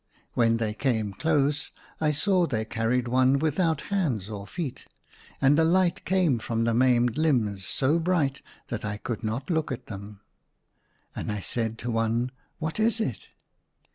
When 0.33 0.57
they 0.57 0.73
came 0.73 1.13
close 1.13 1.69
I 1.99 2.09
saw 2.09 2.47
they 2.47 2.65
carried 2.65 3.07
one 3.07 3.37
without 3.37 3.81
hands 3.93 4.29
or 4.31 4.47
feet. 4.47 4.87
And 5.39 5.59
a 5.59 5.63
light 5.63 6.05
came 6.05 6.39
from 6.39 6.63
the 6.63 6.73
maimed 6.73 7.19
limbs 7.19 7.67
so 7.67 7.99
bright 7.99 8.41
that 8.69 8.83
I 8.83 8.97
could 8.97 9.23
not 9.23 9.51
look 9.51 9.71
at 9.71 9.85
them. 9.85 10.21
ACROSS 11.15 11.15
MY 11.15 11.23
BED. 11.23 11.27
167 11.27 11.29
And 11.29 11.31
I 11.37 11.41
said 11.41 11.77
to 11.77 11.91
one," 11.91 12.31
What 12.57 12.79
is 12.79 12.99
it 12.99 13.27